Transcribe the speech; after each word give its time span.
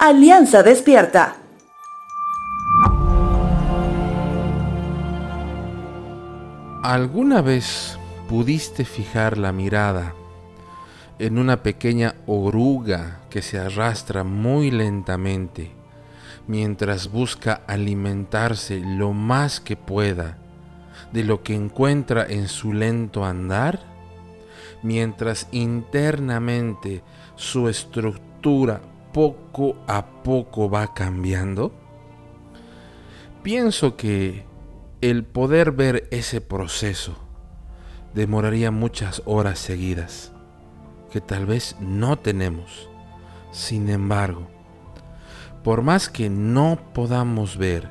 Alianza 0.00 0.62
Despierta. 0.62 1.34
¿Alguna 6.84 7.42
vez 7.42 7.98
pudiste 8.28 8.84
fijar 8.84 9.38
la 9.38 9.50
mirada 9.50 10.14
en 11.18 11.36
una 11.36 11.64
pequeña 11.64 12.14
oruga 12.28 13.22
que 13.28 13.42
se 13.42 13.58
arrastra 13.58 14.22
muy 14.22 14.70
lentamente 14.70 15.72
mientras 16.46 17.10
busca 17.10 17.62
alimentarse 17.66 18.78
lo 18.78 19.12
más 19.12 19.58
que 19.58 19.74
pueda 19.74 20.38
de 21.12 21.24
lo 21.24 21.42
que 21.42 21.56
encuentra 21.56 22.24
en 22.24 22.46
su 22.46 22.72
lento 22.72 23.24
andar? 23.24 23.80
Mientras 24.84 25.48
internamente 25.50 27.02
su 27.34 27.68
estructura 27.68 28.80
poco 29.18 29.74
a 29.88 30.06
poco 30.22 30.70
va 30.70 30.94
cambiando? 30.94 31.72
Pienso 33.42 33.96
que 33.96 34.44
el 35.00 35.24
poder 35.24 35.72
ver 35.72 36.06
ese 36.12 36.40
proceso 36.40 37.16
demoraría 38.14 38.70
muchas 38.70 39.20
horas 39.24 39.58
seguidas, 39.58 40.30
que 41.10 41.20
tal 41.20 41.46
vez 41.46 41.74
no 41.80 42.20
tenemos. 42.20 42.88
Sin 43.50 43.88
embargo, 43.88 44.46
por 45.64 45.82
más 45.82 46.08
que 46.08 46.30
no 46.30 46.78
podamos 46.94 47.56
ver 47.56 47.90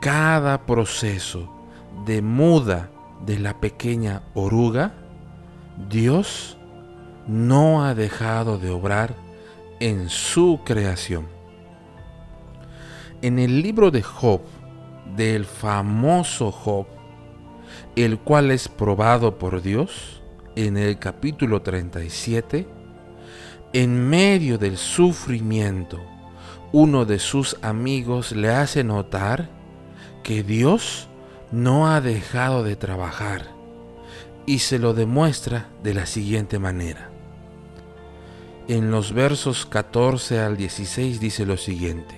cada 0.00 0.64
proceso 0.64 1.52
de 2.06 2.22
muda 2.22 2.88
de 3.26 3.40
la 3.40 3.58
pequeña 3.58 4.22
oruga, 4.34 4.94
Dios 5.88 6.56
no 7.26 7.84
ha 7.84 7.96
dejado 7.96 8.58
de 8.58 8.70
obrar 8.70 9.29
en 9.80 10.10
su 10.10 10.60
creación. 10.64 11.26
En 13.22 13.38
el 13.38 13.62
libro 13.62 13.90
de 13.90 14.02
Job, 14.02 14.42
del 15.16 15.46
famoso 15.46 16.52
Job, 16.52 16.86
el 17.96 18.18
cual 18.18 18.50
es 18.50 18.68
probado 18.68 19.38
por 19.38 19.62
Dios, 19.62 20.22
en 20.54 20.76
el 20.76 20.98
capítulo 20.98 21.62
37, 21.62 22.66
en 23.72 24.08
medio 24.08 24.58
del 24.58 24.76
sufrimiento, 24.76 25.98
uno 26.72 27.04
de 27.04 27.18
sus 27.18 27.56
amigos 27.62 28.32
le 28.32 28.50
hace 28.50 28.84
notar 28.84 29.48
que 30.22 30.42
Dios 30.42 31.08
no 31.50 31.90
ha 31.90 32.00
dejado 32.00 32.62
de 32.62 32.76
trabajar 32.76 33.48
y 34.46 34.60
se 34.60 34.78
lo 34.78 34.92
demuestra 34.94 35.68
de 35.82 35.94
la 35.94 36.06
siguiente 36.06 36.58
manera. 36.58 37.10
En 38.70 38.92
los 38.92 39.12
versos 39.12 39.66
14 39.66 40.38
al 40.38 40.56
16 40.56 41.18
dice 41.18 41.44
lo 41.44 41.56
siguiente. 41.56 42.14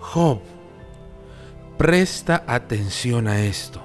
Job, 0.00 0.40
Presta 1.76 2.42
atención 2.46 3.28
a 3.28 3.38
esto. 3.42 3.82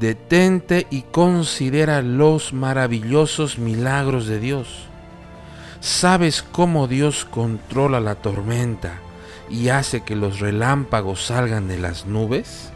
Detente 0.00 0.86
y 0.88 1.02
considera 1.02 2.00
los 2.00 2.54
maravillosos 2.54 3.58
milagros 3.58 4.26
de 4.26 4.40
Dios. 4.40 4.86
¿Sabes 5.80 6.42
cómo 6.42 6.88
Dios 6.88 7.26
controla 7.26 8.00
la 8.00 8.14
tormenta 8.14 8.94
y 9.50 9.68
hace 9.68 10.04
que 10.04 10.16
los 10.16 10.40
relámpagos 10.40 11.26
salgan 11.26 11.68
de 11.68 11.76
las 11.76 12.06
nubes? 12.06 12.72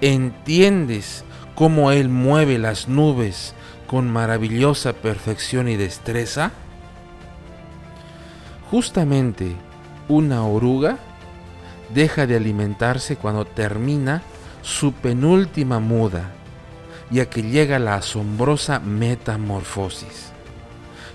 ¿Entiendes 0.00 1.24
cómo 1.56 1.90
Él 1.90 2.10
mueve 2.10 2.58
las 2.58 2.86
nubes 2.86 3.54
con 3.88 4.08
maravillosa 4.08 4.92
perfección 4.92 5.66
y 5.68 5.74
destreza? 5.74 6.52
Justamente 8.70 9.56
una 10.08 10.44
oruga 10.44 10.98
deja 11.94 12.26
de 12.26 12.36
alimentarse 12.36 13.16
cuando 13.16 13.46
termina 13.46 14.22
su 14.62 14.92
penúltima 14.92 15.80
muda, 15.80 16.30
ya 17.10 17.30
que 17.30 17.42
llega 17.42 17.78
la 17.78 17.94
asombrosa 17.94 18.80
metamorfosis. 18.80 20.32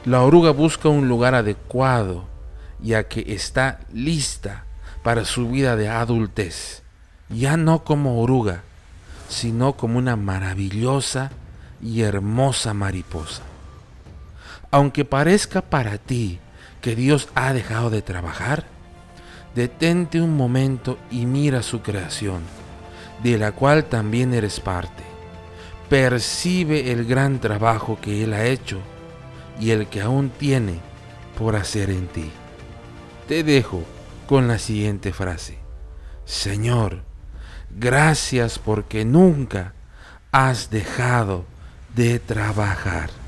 La 0.06 0.24
oruga 0.24 0.52
busca 0.52 0.90
un 0.90 1.08
lugar 1.08 1.36
adecuado, 1.36 2.26
ya 2.82 3.08
que 3.08 3.24
está 3.28 3.82
lista 3.94 4.66
para 5.04 5.24
su 5.24 5.50
vida 5.50 5.76
de 5.76 5.90
adultez, 5.90 6.82
ya 7.30 7.56
no 7.56 7.84
como 7.84 8.22
oruga, 8.22 8.64
sino 9.30 9.74
como 9.74 10.00
una 10.00 10.16
maravillosa 10.16 11.32
y 11.82 12.02
hermosa 12.02 12.74
mariposa. 12.74 13.44
Aunque 14.72 15.06
parezca 15.06 15.62
para 15.62 16.00
ti 16.00 16.40
que 16.84 16.98
Dios 16.98 17.30
ha 17.34 17.54
dejado 17.54 17.90
de 17.90 18.02
trabajar, 18.02 18.66
detente 19.56 20.20
un 20.20 20.36
momento 20.36 21.00
y 21.10 21.26
mira 21.26 21.64
su 21.64 21.82
creación, 21.82 22.42
de 23.24 23.38
la 23.38 23.54
cual 23.54 23.86
también 23.86 24.34
eres 24.34 24.60
parte. 24.60 25.04
Percibe 25.90 26.92
el 26.92 27.06
gran 27.06 27.40
trabajo 27.40 27.98
que 28.02 28.26
Él 28.26 28.34
ha 28.34 28.46
hecho 28.46 28.82
y 29.62 29.72
el 29.72 29.88
que 29.88 30.02
aún 30.02 30.30
tiene 30.30 30.82
por 31.38 31.56
hacer 31.56 31.90
en 31.90 32.08
ti. 32.08 32.30
Te 33.30 33.46
dejo 33.46 33.86
con 34.28 34.50
la 34.50 34.60
siguiente 34.60 35.14
frase. 35.14 35.60
Señor, 36.26 37.04
gracias 37.72 38.60
porque 38.60 39.06
nunca 39.06 39.74
has 40.34 40.70
dejado 40.70 41.46
de 41.96 42.20
trabajar. 42.20 43.23